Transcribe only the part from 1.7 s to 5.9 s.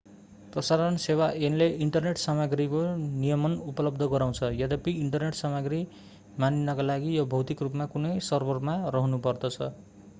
internet सामग्रीको नियमन उपलब्ध गराउँछ यद्यपि इन्टरनेट सामग्री